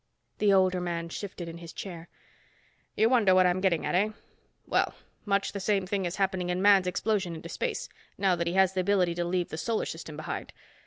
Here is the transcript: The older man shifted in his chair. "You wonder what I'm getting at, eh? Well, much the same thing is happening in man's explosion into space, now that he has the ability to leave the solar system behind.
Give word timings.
The 0.39 0.51
older 0.51 0.81
man 0.81 1.09
shifted 1.09 1.47
in 1.47 1.59
his 1.59 1.71
chair. 1.71 2.09
"You 2.95 3.07
wonder 3.07 3.35
what 3.35 3.45
I'm 3.45 3.61
getting 3.61 3.85
at, 3.85 3.93
eh? 3.93 4.09
Well, 4.65 4.95
much 5.25 5.51
the 5.51 5.59
same 5.59 5.85
thing 5.85 6.05
is 6.05 6.15
happening 6.15 6.49
in 6.49 6.59
man's 6.59 6.87
explosion 6.87 7.35
into 7.35 7.49
space, 7.49 7.87
now 8.17 8.35
that 8.35 8.47
he 8.47 8.53
has 8.53 8.73
the 8.73 8.81
ability 8.81 9.13
to 9.13 9.23
leave 9.23 9.49
the 9.49 9.59
solar 9.59 9.85
system 9.85 10.17
behind. 10.17 10.53